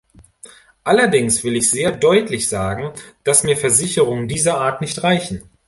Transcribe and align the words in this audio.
Allerdings 0.83 1.43
will 1.43 1.55
ich 1.57 1.69
sehr 1.69 1.91
deutlich 1.91 2.49
sagen, 2.49 2.91
dass 3.23 3.43
mir 3.43 3.55
Versicherungen 3.55 4.27
dieser 4.27 4.57
Art 4.59 4.81
nicht 4.81 5.03
reichen. 5.03 5.43